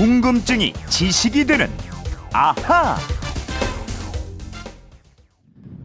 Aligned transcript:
궁금증이 0.00 0.72
지식이 0.88 1.44
되는 1.44 1.68
아하. 2.32 2.96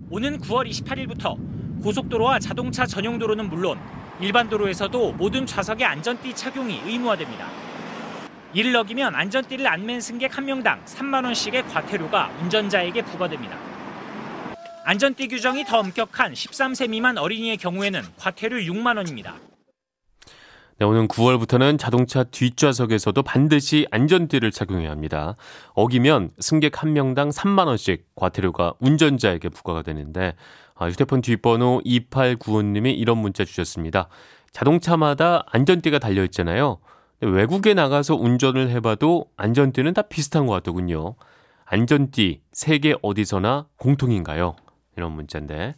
오는 0.09 0.39
9월 0.39 0.69
28일부터 0.69 1.35
고속도로와 1.83 2.39
자동차 2.39 2.85
전용 2.85 3.19
도로는 3.19 3.49
물론 3.49 3.77
일반 4.21 4.47
도로에서도 4.47 5.11
모든 5.17 5.45
좌석의 5.45 5.85
안전띠 5.85 6.33
착용이 6.33 6.79
의무화됩니다. 6.85 7.49
이를 8.53 8.73
어기면 8.77 9.13
안전띠를 9.15 9.67
안 9.67 9.85
맨 9.85 9.99
승객 9.99 10.37
한 10.37 10.45
명당 10.45 10.85
3만 10.85 11.25
원씩의 11.25 11.67
과태료가 11.67 12.37
운전자에게 12.41 13.01
부과됩니다. 13.01 13.57
안전띠 14.85 15.27
규정이 15.27 15.65
더 15.65 15.79
엄격한 15.79 16.31
13세 16.31 16.89
미만 16.89 17.17
어린이의 17.17 17.57
경우에는 17.57 18.01
과태료 18.15 18.59
6만 18.59 18.95
원입니다. 18.95 19.35
네, 20.77 20.85
오는 20.85 21.07
9월부터는 21.07 21.79
자동차 21.79 22.25
뒷좌석에서도 22.25 23.23
반드시 23.23 23.87
안전띠를 23.91 24.51
착용해야 24.51 24.91
합니다. 24.91 25.37
어기면 25.73 26.31
승객 26.39 26.81
한 26.83 26.91
명당 26.91 27.29
3만 27.29 27.67
원씩 27.67 28.07
과태료가 28.15 28.73
운전자에게 28.79 29.47
부과가 29.49 29.83
되는데 29.83 30.33
아, 30.75 30.89
휴대폰 30.89 31.21
뒷번호 31.21 31.81
2895님이 31.85 32.93
이런 32.97 33.19
문자 33.19 33.45
주셨습니다. 33.45 34.09
자동차마다 34.51 35.45
안전띠가 35.47 35.99
달려 35.99 36.25
있잖아요. 36.25 36.79
외국에 37.21 37.73
나가서 37.73 38.15
운전을 38.15 38.69
해봐도 38.71 39.27
안전띠는 39.37 39.93
다 39.93 40.01
비슷한 40.01 40.45
것 40.45 40.53
같더군요. 40.55 41.15
안전띠 41.63 42.41
세계 42.51 42.95
어디서나 43.01 43.67
공통인가요? 43.77 44.57
이런 44.97 45.13
문자인데 45.13 45.75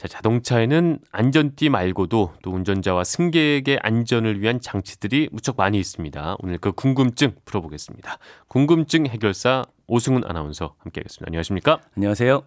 자, 0.00 0.08
자동차에는 0.08 0.98
안전띠 1.12 1.68
말고도 1.68 2.32
또 2.40 2.50
운전자와 2.50 3.04
승객의 3.04 3.80
안전을 3.82 4.40
위한 4.40 4.58
장치들이 4.58 5.28
무척 5.30 5.56
많이 5.58 5.78
있습니다. 5.78 6.36
오늘 6.38 6.56
그 6.56 6.72
궁금증 6.72 7.34
풀어보겠습니다. 7.44 8.16
궁금증 8.48 9.06
해결사 9.06 9.66
오승훈 9.86 10.22
아나운서 10.24 10.74
함께하겠습니다. 10.78 11.26
안녕하십니까? 11.28 11.80
안녕하세요. 11.98 12.42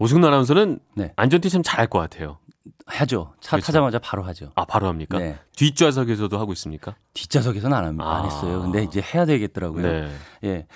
오승훈 0.00 0.24
아나운서는 0.24 0.80
네. 0.96 1.12
안전띠 1.14 1.48
참 1.48 1.62
잘할 1.62 1.86
것 1.86 2.00
같아요. 2.00 2.38
하죠. 2.86 3.34
차 3.40 3.52
그렇죠. 3.52 3.66
타자마자 3.66 4.00
바로 4.00 4.24
하죠. 4.24 4.50
아 4.56 4.64
바로 4.64 4.88
합니까? 4.88 5.18
네. 5.18 5.38
뒷좌석에서도 5.54 6.36
하고 6.40 6.52
있습니까? 6.54 6.96
뒷좌석에서는 7.14 7.76
안, 7.76 7.84
합니다. 7.84 8.04
안 8.04 8.22
아. 8.22 8.24
했어요. 8.24 8.62
근데 8.62 8.82
이제 8.82 9.00
해야 9.00 9.26
되겠더라고요. 9.26 9.82
네. 9.86 10.08
예. 10.42 10.66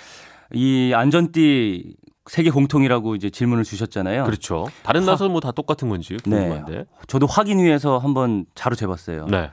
이 0.54 0.92
안전띠 0.94 1.96
세계 2.26 2.50
공통이라고 2.50 3.16
이제 3.16 3.30
질문을 3.30 3.64
주셨잖아요. 3.64 4.24
그렇죠. 4.24 4.66
다른 4.82 5.02
나라에서 5.04 5.28
뭐 5.28 5.40
다 5.40 5.50
똑같은 5.50 5.88
건지 5.88 6.16
네. 6.24 6.38
궁금한데. 6.38 6.84
저도 7.08 7.26
확인 7.26 7.58
위해서 7.58 7.98
한번 7.98 8.46
자로 8.54 8.76
재봤어요. 8.76 9.26
네. 9.26 9.50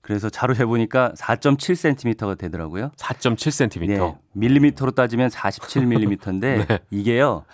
그래서 0.00 0.28
자로 0.30 0.54
재보니까 0.54 1.12
4.7cm가 1.16 2.36
되더라고요. 2.38 2.90
4.7cm. 2.96 3.86
네. 3.86 4.14
밀리미터로 4.32 4.92
따지면 4.92 5.28
47mm인데 5.28 6.40
네. 6.66 6.78
이게요. 6.90 7.44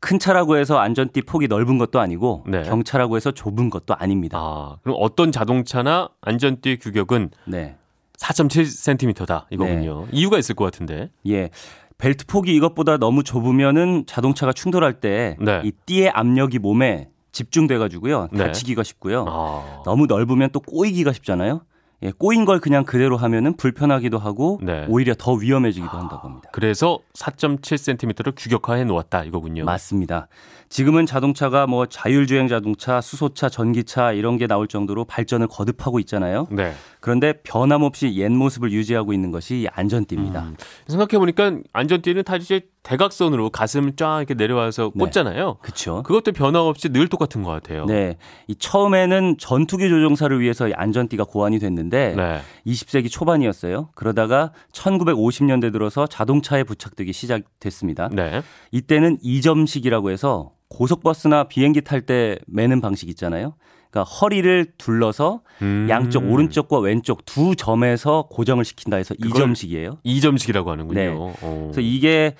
큰 0.00 0.18
차라고 0.18 0.56
해서 0.58 0.78
안전띠 0.78 1.22
폭이 1.22 1.48
넓은 1.48 1.78
것도 1.78 1.98
아니고 1.98 2.44
네. 2.46 2.62
경차라고 2.62 3.16
해서 3.16 3.30
좁은 3.32 3.70
것도 3.70 3.94
아닙니다. 3.94 4.38
아, 4.38 4.76
그럼 4.82 4.96
어떤 5.00 5.32
자동차나 5.32 6.10
안전띠 6.20 6.78
규격은 6.78 7.30
네. 7.46 7.76
4.7cm다 8.18 9.46
이거군요. 9.50 10.06
이유가 10.12 10.38
있을 10.38 10.54
것 10.54 10.64
같은데. 10.64 11.10
예. 11.26 11.50
벨트 11.98 12.26
폭이 12.26 12.54
이것보다 12.54 12.96
너무 12.98 13.22
좁으면은 13.22 14.04
자동차가 14.06 14.52
충돌할 14.52 15.00
때이 15.00 15.36
네. 15.38 15.70
띠의 15.86 16.10
압력이 16.10 16.58
몸에 16.58 17.08
집중돼 17.32 17.78
가지고요. 17.78 18.28
네. 18.32 18.38
다치기가 18.44 18.82
쉽고요. 18.82 19.24
아. 19.28 19.82
너무 19.84 20.06
넓으면 20.06 20.50
또 20.52 20.60
꼬이기가 20.60 21.12
쉽잖아요. 21.12 21.62
예, 22.04 22.12
꼬인 22.16 22.44
걸 22.44 22.60
그냥 22.60 22.84
그대로 22.84 23.16
하면은 23.16 23.56
불편하기도 23.56 24.18
하고 24.18 24.60
네. 24.62 24.84
오히려 24.88 25.14
더 25.16 25.32
위험해지기도 25.32 25.96
한다고 25.96 26.28
합니다. 26.28 26.50
그래서 26.52 26.98
4.7cm를 27.14 28.34
규격화해 28.36 28.84
놓았다 28.84 29.24
이거군요. 29.24 29.64
맞습니다. 29.64 30.28
지금은 30.68 31.06
자동차가 31.06 31.66
뭐 31.66 31.86
자율주행 31.86 32.48
자동차, 32.48 33.00
수소차, 33.00 33.48
전기차 33.48 34.12
이런 34.12 34.36
게 34.36 34.46
나올 34.46 34.68
정도로 34.68 35.04
발전을 35.04 35.46
거듭하고 35.48 35.98
있잖아요. 36.00 36.46
네. 36.50 36.74
그런데 37.00 37.34
변함없이 37.42 38.14
옛 38.16 38.28
모습을 38.28 38.72
유지하고 38.72 39.12
있는 39.12 39.30
것이 39.30 39.62
이 39.62 39.68
안전띠입니다. 39.68 40.42
음. 40.42 40.56
생각해 40.88 41.18
보니까 41.18 41.58
안전띠는 41.72 42.24
다 42.24 42.36
이제 42.36 42.62
대각선으로 42.84 43.50
가슴 43.50 43.96
쫙 43.96 44.18
이렇게 44.18 44.34
내려와서 44.34 44.92
네. 44.94 45.04
꽂잖아요. 45.04 45.56
그렇죠. 45.62 46.02
그것도 46.04 46.32
변함없이 46.32 46.90
늘 46.90 47.08
똑같은 47.08 47.42
것 47.42 47.50
같아요. 47.50 47.86
네. 47.86 48.16
이 48.46 48.54
처음에는 48.54 49.36
전투기 49.38 49.88
조종사를 49.88 50.38
위해서 50.38 50.68
이 50.68 50.72
안전띠가 50.74 51.24
고안이 51.24 51.58
됐는데 51.58 52.14
네. 52.14 52.40
20세기 52.66 53.10
초반이었어요. 53.10 53.88
그러다가 53.94 54.52
1950년대 54.72 55.72
들어서 55.72 56.06
자동차에 56.06 56.62
부착되기 56.64 57.12
시작됐습니다. 57.12 58.10
네. 58.12 58.42
이때는 58.70 59.18
이점식이라고 59.22 60.10
해서 60.10 60.52
고속버스나 60.68 61.44
비행기 61.44 61.80
탈 61.80 62.04
때 62.04 62.38
매는 62.46 62.82
방식 62.82 63.08
있잖아요. 63.08 63.54
그러니까 63.90 64.10
허리를 64.10 64.72
둘러서 64.76 65.40
음. 65.62 65.86
양쪽 65.88 66.30
오른쪽과 66.30 66.80
왼쪽 66.80 67.24
두 67.24 67.54
점에서 67.56 68.26
고정을 68.30 68.64
시킨다 68.64 68.98
해서 68.98 69.14
이점식이에요. 69.24 69.98
이점식이라고 70.02 70.70
하는군요. 70.70 71.00
네. 71.00 71.08
어. 71.16 71.70
그래서 71.72 71.80
이게 71.80 72.34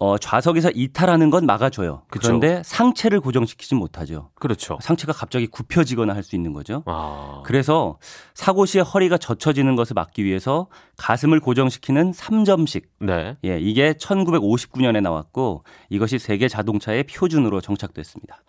어, 0.00 0.16
좌석에서 0.16 0.70
이탈하는 0.74 1.30
건 1.30 1.44
막아줘요. 1.44 2.02
그쵸. 2.08 2.28
그런데 2.28 2.62
상체를 2.64 3.20
고정시키진 3.20 3.78
못하죠. 3.78 4.30
그렇죠. 4.36 4.78
상체가 4.80 5.12
갑자기 5.12 5.48
굽혀지거나 5.48 6.14
할 6.14 6.22
수 6.22 6.36
있는 6.36 6.52
거죠. 6.52 6.82
아. 6.86 7.42
그래서 7.46 7.98
사고 8.34 8.66
시에 8.66 8.82
허리가 8.82 9.16
젖혀지는 9.18 9.76
것을 9.76 9.94
막기 9.94 10.24
위해서 10.24 10.68
가슴을 10.98 11.40
고정시키는 11.40 12.12
3점식. 12.12 12.84
네. 13.00 13.36
예, 13.44 13.58
이게 13.58 13.94
1959년에 13.94 15.00
나왔고 15.00 15.64
이것이 15.88 16.18
세계 16.18 16.48
자동차의 16.48 17.04
표준으로 17.04 17.60
정착됐습니다. 17.60 18.42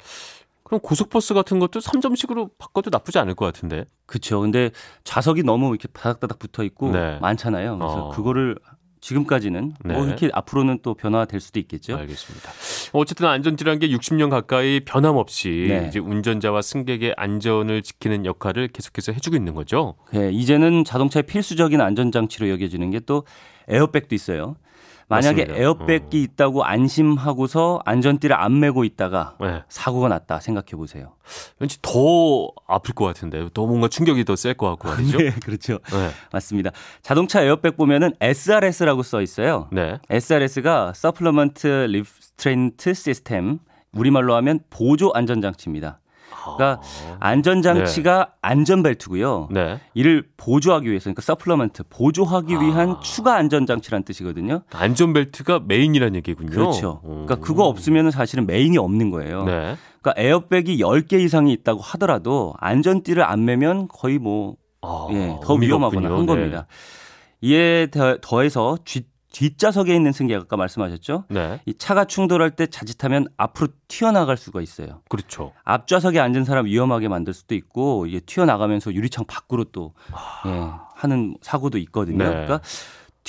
그럼 0.64 0.82
고속버스 0.82 1.34
같은 1.34 1.58
것도 1.60 1.80
3점식으로 1.80 2.52
바꿔도 2.60 2.90
나쁘지 2.92 3.18
않을 3.18 3.34
것 3.34 3.46
같은데. 3.46 3.86
그렇죠. 4.06 4.40
근데 4.42 4.70
좌석이 5.04 5.42
너무 5.44 5.70
이렇게 5.70 5.88
바닥바닥 5.88 6.38
붙어 6.38 6.64
있고 6.64 6.92
네. 6.92 7.18
많잖아요. 7.22 7.78
그래서 7.80 8.06
어. 8.06 8.10
그거를 8.10 8.56
지금까지는 9.02 9.74
네. 9.84 9.94
뭐 9.94 10.06
이렇게 10.06 10.30
앞으로는 10.34 10.80
또 10.82 10.94
변화될 10.94 11.40
수도 11.40 11.60
있겠죠. 11.60 11.98
알겠습니다. 11.98 12.52
어쨌든 12.94 13.28
안전띠라는 13.28 13.80
게 13.80 13.90
60년 13.90 14.30
가까이 14.30 14.82
변함없이 14.82 15.66
네. 15.68 15.88
이제 15.88 16.00
운전자와 16.00 16.62
승객의 16.62 17.16
안전을 17.18 17.82
지키는 17.82 18.26
역할을 18.26 18.70
계속해서 18.70 19.12
해주고 19.12 19.36
있는 19.36 19.56
거죠. 19.56 19.96
예, 20.16 20.32
이제는 20.32 20.84
자동차의 20.86 21.24
필수적인 21.24 21.82
안전장치로 21.82 22.50
여겨지는 22.50 22.92
게 22.92 23.00
또 23.10 23.24
에어백도 23.68 24.14
있어요. 24.14 24.56
만약에 25.10 25.42
맞습니다. 25.46 25.62
에어백이 25.64 26.22
있다고 26.22 26.64
안심하고서 26.64 27.82
안전띠를 27.84 28.36
안 28.40 28.60
매고 28.60 28.84
있다가 28.84 29.36
네. 29.42 29.64
사고가 29.68 30.08
났다 30.08 30.40
생각해 30.40 30.68
보세요. 30.78 31.14
왠지 31.60 31.78
더 31.82 31.92
아플 32.68 32.94
것 32.94 33.06
같은데, 33.06 33.50
더 33.54 33.66
뭔가 33.66 33.88
충격이 33.88 34.24
더 34.24 34.36
셀 34.36 34.54
것 34.54 34.68
같고 34.70 34.88
말이죠. 34.88 35.18
네, 35.20 35.32
그렇죠. 35.44 35.80
네. 35.92 36.10
맞습니다. 36.32 36.72
자동차 37.02 37.42
에어백 37.42 37.76
보면은 37.76 38.14
SRS라고 38.22 39.02
써 39.04 39.22
있어요. 39.22 39.68
네. 39.72 39.98
SRS가 40.10 40.94
Supplement 40.96 41.68
Restraint 41.68 42.90
System 42.90 43.60
우리말로 43.92 44.36
하면 44.36 44.60
보조 44.70 45.12
안전장치입니다. 45.14 46.00
그러니까 46.58 46.82
안전장치가 47.20 48.34
안전벨트고요. 48.42 49.50
네. 49.52 49.80
이를 49.94 50.28
보조하기 50.38 50.88
위해서 50.90 51.06
그러니까 51.06 51.22
supplement 51.22 51.84
보조하기 51.90 52.54
위한 52.60 52.92
아. 52.92 53.00
추가 53.02 53.36
안전장치란 53.36 54.04
뜻이거든요. 54.04 54.62
안전벨트가 54.72 55.62
main이라는 55.66 56.16
얘기군요. 56.16 56.50
그렇죠. 56.50 57.02
오. 57.04 57.10
그러니까 57.10 57.36
그거 57.36 57.66
없으면 57.66 58.12
사실은 58.12 58.46
main이 58.46 58.78
없는 58.78 59.10
거예요. 59.12 59.44
네. 59.46 59.76
그러니까 60.02 60.14
에어백이 60.18 60.78
10개 60.80 61.14
이상이 61.20 61.52
있다고 61.54 61.82
하더라도 61.82 62.54
안전띠를 62.60 63.24
안 63.24 63.46
매면 63.46 63.88
거의 63.88 64.18
뭐 64.20 64.56
아, 64.82 65.08
예, 65.12 65.36
더 65.44 65.56
위험하거나. 65.56 66.10
한 66.10 66.20
네. 66.22 66.26
겁니다. 66.26 66.68
이에 67.42 67.88
더- 67.92 68.18
더해서 68.22 68.78
뒷, 69.32 69.50
뒷좌석에 69.60 69.96
있는 69.96 70.12
승객 70.12 70.42
아까 70.42 70.58
말씀하셨죠? 70.58 71.26
네. 71.30 71.62
이 71.66 71.74
차가 71.78 72.06
충돌할 72.06 72.52
때 72.52 72.68
자칫하면 72.68 73.28
앞으로 73.38 73.70
튀어나갈 73.88 74.38
수가 74.38 74.62
있어요. 74.62 75.02
그렇죠. 75.10 75.54
앞좌석에 75.64 76.20
앉은 76.20 76.46
사람 76.46 76.66
위험하게 76.66 77.08
만들 77.08 77.34
수도 77.34 77.56
있고 77.56 78.06
이게 78.08 78.20
튀어나가면서 78.20 78.94
유리창 78.94 79.26
밖으로 79.28 79.66
또 79.66 79.94
예, 80.48 80.70
하는 80.96 81.36
사고도 81.42 81.78
있거든요. 81.80 82.24
네. 82.24 82.30
그러니까 82.30 82.62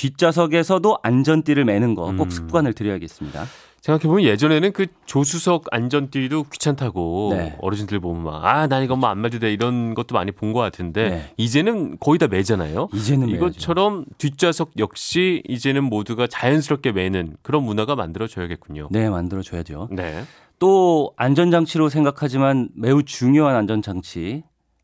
뒷좌석에서도 0.01 0.97
안전띠를 1.03 1.65
매는 1.65 1.93
거꼭 1.95 2.21
음. 2.21 2.29
습관을 2.29 2.73
들여야겠습니다. 2.73 3.45
생각해보면 3.81 4.23
예전에는 4.23 4.73
그 4.73 4.85
조수석 5.05 5.65
안전띠도 5.71 6.43
귀찮다고 6.51 7.29
네. 7.35 7.55
어르신들 7.61 7.99
보면 7.99 8.23
막, 8.23 8.45
아, 8.45 8.67
난 8.67 8.83
이거 8.83 8.95
뭐안 8.95 9.21
매도 9.21 9.39
돼. 9.39 9.51
이런 9.51 9.95
것도 9.95 10.13
많이 10.13 10.31
본 10.31 10.53
것 10.53 10.59
같은데, 10.59 11.09
네. 11.09 11.33
이제는 11.37 11.97
거의 11.99 12.19
다 12.19 12.27
매잖아요. 12.27 12.89
이제는 12.93 13.27
매야죠. 13.27 13.45
이것처럼 13.47 14.05
뒷좌석 14.19 14.71
역시 14.77 15.41
이제는 15.47 15.83
모두가 15.85 16.27
자연스럽게 16.27 16.91
매는 16.91 17.37
그런 17.41 17.63
문화가 17.63 17.95
만들어져야겠군요. 17.95 18.89
네, 18.91 19.09
만들어 19.09 19.41
줘야죠. 19.41 19.87
네. 19.91 20.23
또 20.59 21.13
안전장치로 21.17 21.89
생각하지만 21.89 22.69
매우 22.75 23.01
중요한 23.03 23.55
안전장치. 23.55 24.43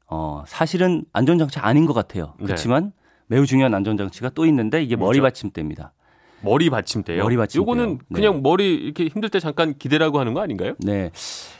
어, 0.09 0.43
사실은 0.47 1.03
안전장치 1.13 1.59
아닌 1.59 1.85
것 1.85 1.93
같아요. 1.93 2.33
네. 2.39 2.45
그렇지만 2.45 2.93
매우 3.27 3.45
중요한 3.45 3.73
안전장치가 3.73 4.29
또 4.29 4.45
있는데 4.45 4.81
이게 4.83 4.95
머리? 4.95 5.21
받침대입니다. 5.21 5.93
머리 6.41 6.69
받침대요. 6.69 7.23
머리 7.23 7.35
받침대요. 7.35 7.61
요거는 7.61 7.97
네. 8.09 8.15
그냥 8.15 8.41
머리 8.43 8.75
이렇게 8.75 9.07
힘들 9.07 9.29
때 9.29 9.39
잠깐 9.39 9.73
기대라고 9.77 10.19
하는 10.19 10.33
거 10.33 10.41
아닌가요? 10.41 10.75
네. 10.79 11.09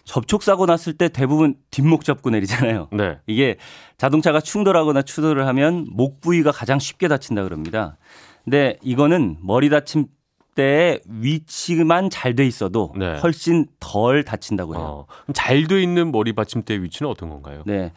접촉 0.04 0.44
사고 0.44 0.66
났을 0.68 0.94
때 0.94 1.10
대부분 1.10 1.56
뒷목 1.72 2.04
잡고 2.06 2.30
내리잖아요. 2.30 2.90
네. 2.94 3.18
이게 3.26 3.58
자동차가 3.98 4.40
충돌하거나 4.40 5.02
추돌을 5.02 5.48
하면 5.48 5.88
목 5.92 6.22
부위가 6.22 6.52
가장 6.52 6.78
쉽게 6.80 7.08
다친다 7.08 7.44
그럽니다. 7.44 7.98
근데 8.44 8.78
이거는 8.84 9.38
머리 9.42 9.70
다침대의 9.70 11.02
위치만 11.08 12.10
잘 12.12 12.36
돼 12.36 12.46
있어도 12.46 12.94
네. 12.98 13.18
훨씬 13.18 13.66
덜 13.80 14.24
다친다고 14.24 14.76
해요. 14.76 15.06
어, 15.10 15.34
잘돼 15.34 15.82
있는 15.82 16.12
머리 16.12 16.34
받침대 16.34 16.82
위치는 16.84 17.10
어떤 17.10 17.30
건가요? 17.30 17.64
네. 17.66 17.92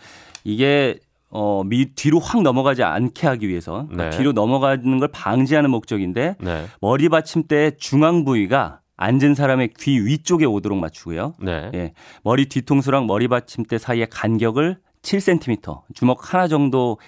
이게 0.45 0.99
어, 1.31 1.63
미, 1.65 1.87
뒤로 1.95 2.19
확 2.19 2.43
넘어가지 2.43 2.83
않게 2.83 3.27
하기 3.27 3.49
위해서 3.49 3.87
그러니까 3.89 4.11
네. 4.11 4.17
뒤로 4.17 4.33
넘어가는 4.33 4.99
걸 4.99 5.09
방지하는 5.09 5.71
목적인데 5.71 6.37
네. 6.41 6.67
머리 6.81 7.09
받침대의 7.09 7.79
중앙 7.79 8.25
부위가 8.25 8.81
앉은 8.97 9.35
사람의 9.35 9.71
귀 9.79 9.99
위쪽에 9.99 10.45
오도록 10.45 10.79
맞추고요. 10.79 11.35
네. 11.41 11.71
예. 11.73 11.93
머리 12.23 12.47
뒤통수랑 12.47 13.07
머리 13.07 13.29
받침대 13.29 13.79
사이의 13.79 14.09
간격을 14.11 14.79
7cm, 15.03 15.83
주먹 15.95 16.35
하나 16.35 16.49
정도 16.49 16.99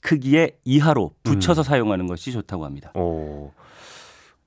크기의 0.00 0.56
이하로 0.64 1.12
붙여서 1.22 1.60
음. 1.60 1.64
사용하는 1.64 2.06
것이 2.06 2.32
좋다고 2.32 2.64
합니다. 2.64 2.90
오. 2.94 3.52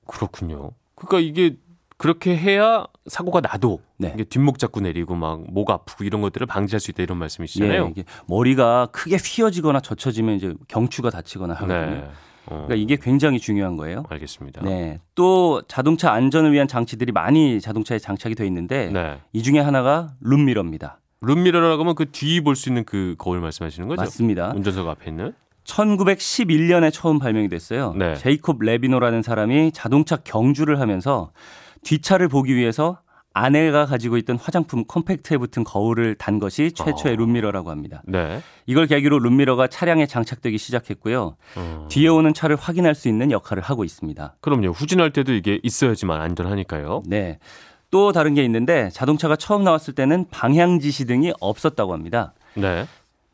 그렇군요. 0.06 0.72
그러니까 0.94 1.20
이게 1.20 1.56
그렇게 1.96 2.36
해야 2.36 2.86
사고가 3.06 3.40
나도 3.40 3.80
네. 3.98 4.14
뒷목 4.24 4.58
잡고 4.58 4.80
내리고 4.80 5.14
막 5.14 5.40
목 5.48 5.70
아프고 5.70 6.04
이런 6.04 6.20
것들을 6.20 6.46
방지할 6.46 6.80
수 6.80 6.90
있다 6.90 7.02
이런 7.02 7.18
말씀이시잖아요. 7.18 7.92
예, 7.96 8.04
머리가 8.26 8.88
크게 8.92 9.16
휘어지거나 9.16 9.80
젖혀지면 9.80 10.36
이제 10.36 10.54
경추가 10.68 11.10
다치거나 11.10 11.54
하거든요. 11.54 11.90
네. 11.90 12.04
어, 12.46 12.66
그러니까 12.66 12.74
이게 12.74 12.96
굉장히 13.00 13.38
중요한 13.38 13.76
거예요. 13.76 14.04
알겠습니다. 14.08 14.62
네. 14.62 15.00
또 15.14 15.62
자동차 15.68 16.12
안전을 16.12 16.52
위한 16.52 16.68
장치들이 16.68 17.12
많이 17.12 17.60
자동차에 17.60 17.98
장착이 17.98 18.34
돼 18.34 18.46
있는데 18.46 18.90
네. 18.90 19.18
이 19.32 19.42
중에 19.42 19.60
하나가 19.60 20.14
룸미러입니다. 20.20 21.00
룸미러라고 21.22 21.82
하면 21.82 21.94
그 21.94 22.06
뒤 22.10 22.40
볼 22.42 22.56
수 22.56 22.68
있는 22.70 22.84
그 22.84 23.14
거울 23.18 23.40
말씀하시는 23.40 23.88
거죠? 23.88 24.00
맞습니다. 24.02 24.52
운전석 24.54 24.88
앞에 24.88 25.10
있는. 25.10 25.32
1911년에 25.64 26.92
처음 26.92 27.18
발명이 27.18 27.48
됐어요. 27.48 27.92
네. 27.96 28.14
제이콥 28.16 28.58
레비노라는 28.60 29.22
사람이 29.22 29.72
자동차 29.72 30.16
경주를 30.16 30.80
하면서 30.80 31.32
뒷차를 31.84 32.28
보기 32.28 32.54
위해서 32.56 32.98
아내가 33.32 33.86
가지고 33.86 34.16
있던 34.16 34.36
화장품 34.36 34.84
컴팩트에 34.84 35.38
붙은 35.38 35.62
거울을 35.62 36.16
단 36.16 36.40
것이 36.40 36.72
최초의 36.72 37.14
어. 37.14 37.16
룸미러라고 37.16 37.70
합니다. 37.70 38.02
네. 38.04 38.42
이걸 38.66 38.86
계기로 38.86 39.20
룸미러가 39.20 39.68
차량에 39.68 40.06
장착되기 40.06 40.58
시작했고요. 40.58 41.36
어. 41.56 41.86
뒤에 41.88 42.08
오는 42.08 42.34
차를 42.34 42.56
확인할 42.56 42.94
수 42.94 43.08
있는 43.08 43.30
역할을 43.30 43.62
하고 43.62 43.84
있습니다. 43.84 44.36
그럼요. 44.40 44.70
후진할 44.70 45.12
때도 45.12 45.32
이게 45.32 45.60
있어야지만 45.62 46.20
안전하니까요. 46.20 47.04
네. 47.06 47.38
또 47.90 48.12
다른 48.12 48.34
게 48.34 48.44
있는데 48.44 48.88
자동차가 48.90 49.36
처음 49.36 49.62
나왔을 49.64 49.94
때는 49.94 50.26
방향 50.30 50.80
지시 50.80 51.06
등이 51.06 51.32
없었다고 51.40 51.92
합니다. 51.92 52.34
네. 52.54 52.86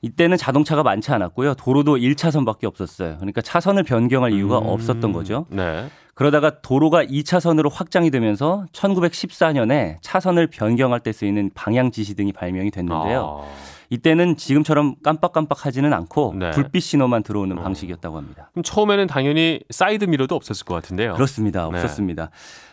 이때는 0.03 0.37
자동차가 0.37 0.83
많지 0.83 1.11
않았고요. 1.11 1.55
도로도 1.55 1.97
1차선밖에 1.97 2.65
없었어요. 2.65 3.17
그러니까 3.17 3.41
차선을 3.41 3.83
변경할 3.83 4.33
이유가 4.33 4.59
음, 4.59 4.67
없었던 4.67 5.13
거죠. 5.13 5.47
네. 5.51 5.89
그러다가 6.17 6.61
도로가 6.63 7.05
2차선으로 7.05 7.71
확장이 7.71 8.11
되면서 8.11 8.65
1914년에 8.73 9.99
차선을 10.01 10.47
변경할 10.47 11.01
때 11.01 11.13
쓰이는 11.13 11.51
방향 11.55 11.91
지시 11.91 12.15
등이 12.15 12.33
발명이 12.33 12.71
됐는데요. 12.71 13.43
아, 13.45 13.77
이때는 13.91 14.39
지금처럼 14.39 14.97
깜빡깜빡하지는 15.05 15.93
않고 15.93 16.35
네. 16.39 16.51
불빛 16.53 16.83
신호만 16.83 17.23
들어오는 17.23 17.59
어. 17.59 17.63
방식이었다고 17.63 18.17
합니다. 18.17 18.49
그럼 18.53 18.63
처음에는 18.63 19.07
당연히 19.07 19.61
사이드 19.69 20.07
미러도 20.07 20.35
없었을 20.35 20.65
것 20.65 20.75
같은데요. 20.75 21.13
그렇습니다. 21.13 21.69
네. 21.71 21.77
없었습니다. 21.79 22.31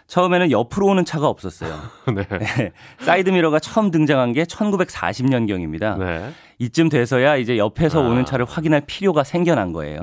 처음에는 0.08 0.50
옆으로 0.50 0.88
오는 0.88 1.04
차가 1.04 1.28
없었어요. 1.28 1.78
네. 2.16 2.72
사이드 3.00 3.30
미러가 3.30 3.60
처음 3.60 3.92
등장한 3.92 4.32
게 4.32 4.46
1940년경입니다. 4.46 5.98
네. 5.98 6.32
이쯤 6.60 6.88
돼서야 6.88 7.36
이제 7.36 7.58
옆에서 7.58 8.02
아. 8.02 8.08
오는 8.08 8.24
차를 8.24 8.46
확인할 8.46 8.84
필요가 8.88 9.26
생겨난 9.26 9.74
거예요. 9.74 10.02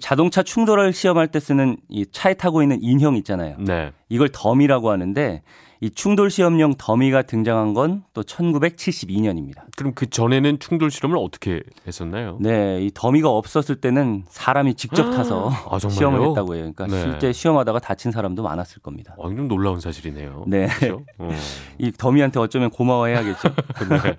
자동차 0.00 0.42
충돌을 0.42 0.92
시험할 0.92 1.28
때 1.28 1.40
쓰는 1.40 1.78
이 1.88 2.04
차에 2.10 2.34
타고 2.34 2.62
있는 2.62 2.78
인형 2.82 3.16
있잖아요. 3.16 3.56
네. 3.58 3.92
이걸 4.08 4.28
dummy라고 4.32 4.90
하는데 4.90 5.42
이 5.80 5.90
충돌 5.90 6.30
시험용 6.30 6.74
dummy가 6.76 7.22
등장한 7.22 7.72
건 7.72 8.02
또 8.12 8.22
1972년입니다. 8.24 9.62
그럼 9.76 9.92
그 9.94 10.10
전에는 10.10 10.58
충돌 10.58 10.90
실험을 10.90 11.16
어떻게 11.18 11.62
했었나요? 11.86 12.36
네, 12.40 12.80
이 12.82 12.90
dummy가 12.92 13.28
없었을 13.30 13.76
때는 13.76 14.24
사람이 14.28 14.74
직접 14.74 15.10
타서 15.12 15.50
아? 15.70 15.78
시험을 15.78 16.28
했다고 16.28 16.54
해요. 16.56 16.72
그러니까 16.74 16.86
네. 16.86 17.00
실제 17.00 17.32
시험하다가 17.32 17.78
다친 17.78 18.10
사람도 18.10 18.42
많았을 18.42 18.82
겁니다. 18.82 19.14
아, 19.22 19.28
좀 19.28 19.46
놀라운 19.46 19.78
사실이네요. 19.80 20.44
네. 20.48 20.66
그렇죠? 20.66 21.04
어. 21.18 21.30
이 21.78 21.92
dummy한테 21.92 22.40
어쩌면 22.40 22.70
고마워해야겠죠. 22.70 23.48
네. 23.88 24.16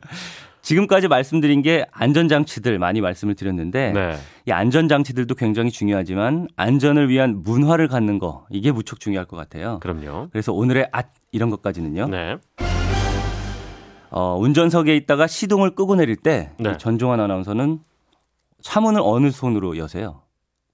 지금까지 0.70 1.08
말씀드린 1.08 1.64
게 1.64 1.88
안전장치들 1.92 2.78
많이 2.78 3.02
말씀을 3.02 3.34
드렸는데 3.34 3.92
네. 3.92 4.16
이 4.46 4.52
안전장치들도 4.52 5.34
굉장히 5.34 5.72
중요하지만 5.72 6.48
안전을 6.58 7.10
위한 7.10 7.42
문화를 7.42 7.88
갖는 7.88 8.20
거 8.20 8.46
이게 8.52 8.72
무척 8.72 9.00
중요할 9.00 9.26
것 9.26 9.36
같아요. 9.36 9.80
그럼요. 9.80 10.28
그래서 10.32 10.54
오늘의 10.54 10.90
앗 10.92 11.08
이런 11.32 11.50
것까지는요. 11.50 12.10
네. 12.10 12.38
어, 14.12 14.38
운전석에 14.38 14.96
있다가 14.96 15.26
시동을 15.26 15.74
끄고 15.74 15.96
내릴 15.96 16.16
때 16.16 16.52
네. 16.60 16.74
이 16.74 16.78
전종환 16.78 17.20
아나운서는 17.20 17.80
차문을 18.62 19.02
어느 19.04 19.32
손으로 19.32 19.76
여세요? 19.78 20.22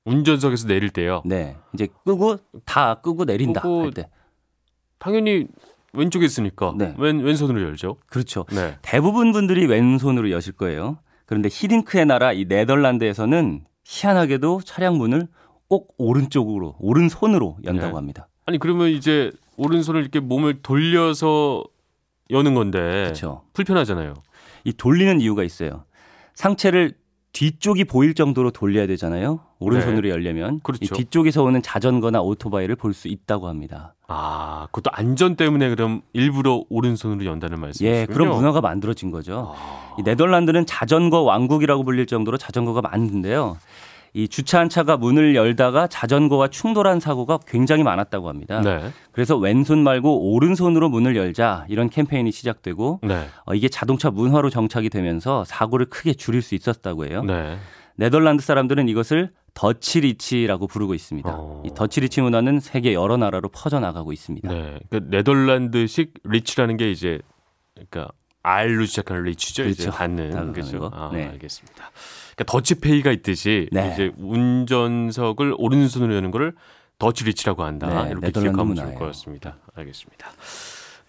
운전석에서 0.03 0.67
내릴 0.67 0.89
때요. 0.89 1.21
네. 1.23 1.55
이제 1.73 1.87
끄고 2.03 2.35
다 2.65 2.95
끄고 2.95 3.23
내린다 3.23 3.61
끄고 3.61 3.83
할 3.83 3.91
때. 3.91 4.09
당연히 4.99 5.47
왼쪽에 5.95 6.25
있으니까 6.25 6.73
네. 6.77 6.93
왼 6.97 7.19
왼손으로 7.19 7.61
열죠. 7.61 7.97
그렇죠. 8.07 8.45
네. 8.51 8.77
대부분 8.81 9.31
분들이 9.31 9.65
왼손으로 9.65 10.31
여실 10.31 10.53
거예요. 10.53 10.97
그런데 11.25 11.49
히딩크의 11.51 12.05
나라 12.05 12.33
이 12.33 12.45
네덜란드에서는 12.45 13.65
희한하게도 13.83 14.61
차량 14.63 14.97
문을 14.97 15.27
꼭 15.67 15.95
오른쪽으로 15.97 16.75
오른손으로 16.79 17.57
연다고 17.63 17.89
네. 17.89 17.95
합니다. 17.95 18.27
아니 18.45 18.59
그러면 18.59 18.89
이제 18.89 19.31
오른손을 19.57 20.01
이렇게 20.01 20.19
몸을 20.19 20.61
돌려서 20.61 21.63
여는 22.29 22.53
건데 22.53 22.79
그렇죠. 22.79 23.43
불편하잖아요. 23.53 24.13
이 24.63 24.73
돌리는 24.73 25.21
이유가 25.21 25.43
있어요. 25.43 25.85
상체를 26.33 26.93
뒤쪽이 27.33 27.85
보일 27.85 28.13
정도로 28.13 28.51
돌려야 28.51 28.87
되잖아요. 28.87 29.41
오른손으로 29.59 30.09
열려면 30.09 30.59
그렇죠. 30.61 30.83
이 30.83 30.87
뒤쪽에서 30.97 31.43
오는 31.43 31.61
자전거나 31.61 32.21
오토바이를 32.21 32.75
볼 32.75 32.93
수 32.93 33.07
있다고 33.07 33.47
합니다. 33.47 33.93
아, 34.07 34.67
그것도 34.71 34.91
안전 34.93 35.35
때문에 35.35 35.69
그럼 35.69 36.01
일부러 36.13 36.63
오른손으로 36.69 37.25
연다는 37.25 37.59
말씀이시군요. 37.59 37.91
예, 38.01 38.05
그런 38.05 38.29
문화가 38.29 38.61
만들어진 38.61 39.11
거죠. 39.11 39.53
아, 39.57 39.95
이 39.99 40.03
네덜란드는 40.03 40.65
자전거 40.65 41.21
왕국이라고 41.21 41.83
불릴 41.83 42.05
정도로 42.05 42.37
자전거가 42.37 42.81
많은데요. 42.81 43.57
이 44.13 44.29
주차한 44.29 44.69
차가 44.69 44.95
문을 44.95 45.35
열다가 45.35 45.87
자전거와 45.87 46.47
충돌한 46.47 47.01
사고가 47.01 47.39
굉장히 47.45 47.83
많았다고 47.83 48.29
합니다. 48.29 48.61
네. 48.61 48.91
그래서 49.11 49.35
왼손 49.35 49.79
말고 49.83 50.31
오른손으로 50.33 50.87
문을 50.87 51.17
열자 51.17 51.65
이런 51.67 51.89
캠페인이 51.89 52.31
시작되고 52.31 53.01
네. 53.03 53.25
어, 53.45 53.53
이게 53.55 53.67
자동차 53.67 54.11
문화로 54.11 54.49
정착이 54.49 54.89
되면서 54.89 55.43
사고를 55.43 55.87
크게 55.87 56.13
줄일 56.13 56.41
수 56.41 56.55
있었다고 56.55 57.07
해요. 57.07 57.23
네. 57.23 57.57
네덜란드 57.97 58.41
사람들은 58.41 58.87
이것을 58.87 59.31
Dutch 59.55 59.95
reach라고 59.95 60.67
부르고 60.67 60.93
있습니다. 60.93 61.29
어. 61.33 61.63
이 61.65 61.71
Dutch 61.73 61.97
reach 61.97 62.21
문화는 62.21 62.59
세계 62.59 62.93
여러 62.93 63.17
나라로 63.17 63.49
퍼져나가고 63.49 64.13
있습니다. 64.13 64.47
네. 64.47 64.79
그러니까 64.89 65.09
네덜란드식 65.17 66.13
reach라는 66.25 66.77
게 66.77 66.91
이제 66.91 67.19
그러니까 67.73 68.11
R로 68.43 68.85
시작하는 68.85 69.23
reach죠. 69.23 69.63
이제 69.63 69.83
그렇죠. 69.85 69.97
닿는 69.97 70.29
닿는 70.29 70.53
그죠. 70.53 70.79
거. 70.81 70.91
아, 70.93 71.09
네. 71.11 71.25
알겠습니다. 71.29 71.89
그러니까 72.35 72.43
더치페이가 72.45 73.11
있듯이 73.11 73.67
네. 73.71 73.91
이제 73.93 74.11
운전석을 74.17 75.55
오른손으로 75.57 76.13
여는 76.15 76.29
거를 76.31 76.53
Dutch 76.99 77.23
reach라고 77.23 77.63
한다. 77.63 78.03
네, 78.03 78.11
이렇게 78.11 78.31
기억하면 78.31 78.55
좋을 78.55 78.65
문화예요. 78.67 78.99
것 78.99 79.05
같습니다. 79.07 79.57
알겠습니다. 79.73 80.27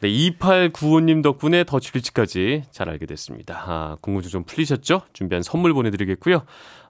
네, 0.00 0.09
2895님 0.11 1.23
덕분에 1.23 1.65
Dutch 1.64 1.90
reach까지 1.95 2.64
잘 2.71 2.88
알게 2.91 3.07
됐습니다. 3.07 3.65
아, 3.67 3.97
궁금증 4.03 4.31
좀 4.31 4.45
풀리셨죠? 4.45 5.03
준비한 5.15 5.43
선물 5.43 5.73
보내드리겠고요. 5.73 6.43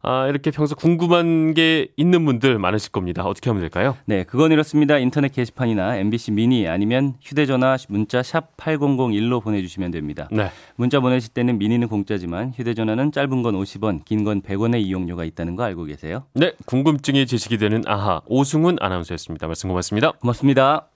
아, 0.02 0.26
이렇게 0.28 0.50
평소 0.50 0.74
궁금한 0.74 1.54
게 1.54 1.88
있는 1.96 2.24
분들 2.24 2.58
많으실 2.58 2.90
겁니다. 2.90 3.24
어떻게 3.24 3.48
하면 3.50 3.60
될까요? 3.60 3.96
네, 4.06 4.24
그건 4.24 4.50
이렇습니다. 4.50 4.98
인터넷 4.98 5.32
게시판이나 5.32 5.96
MBC 5.98 6.32
미니 6.32 6.66
아니면 6.66 7.14
휴대전화 7.22 7.76
문자 7.88 8.22
샵 8.24 8.56
8001로 8.56 9.40
보내주시면 9.42 9.92
됩니다. 9.92 10.28
네. 10.32 10.50
문자 10.74 10.98
보내실 10.98 11.32
때는 11.32 11.58
미니는 11.58 11.86
공짜지만 11.88 12.52
휴대전화는 12.56 13.12
짧은 13.12 13.42
건 13.42 13.54
50원, 13.54 14.04
긴 14.04 14.24
건 14.24 14.42
100원의 14.42 14.80
이용료가 14.82 15.24
있다는 15.24 15.54
거 15.54 15.62
알고 15.62 15.84
계세요? 15.84 16.24
네, 16.34 16.52
궁금증이 16.66 17.26
제시이 17.26 17.56
되는 17.58 17.82
아하 17.86 18.20
오승훈 18.26 18.78
아나운서였습니다. 18.80 19.46
말씀 19.46 19.68
고맙습니다. 19.68 20.10
고맙습니다. 20.12 20.88